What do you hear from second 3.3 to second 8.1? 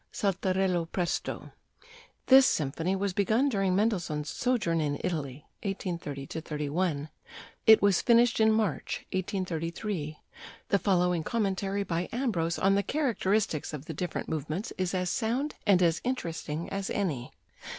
during Mendelssohn's sojourn in Italy (1830 31); it was